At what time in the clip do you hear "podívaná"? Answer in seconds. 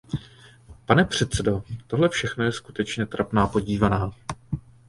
3.47-4.11